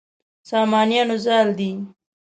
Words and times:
سامانیانو 0.49 1.17
زال 1.25 1.47
دی. 1.57 1.71